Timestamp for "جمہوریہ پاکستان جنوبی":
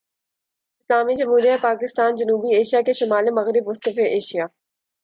1.15-2.55